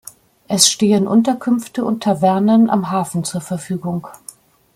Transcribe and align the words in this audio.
Es 0.47 0.67
stehen 0.71 1.05
Unterkünfte 1.05 1.85
und 1.85 2.01
Tavernen 2.01 2.71
am 2.71 2.89
Hafen 2.89 3.23
zur 3.23 3.41
Verfügung. 3.41 4.07